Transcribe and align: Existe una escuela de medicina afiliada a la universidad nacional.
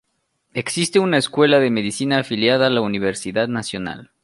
Existe 0.55 0.97
una 0.97 1.19
escuela 1.19 1.59
de 1.59 1.69
medicina 1.69 2.17
afiliada 2.17 2.65
a 2.65 2.69
la 2.71 2.81
universidad 2.81 3.47
nacional. 3.47 4.09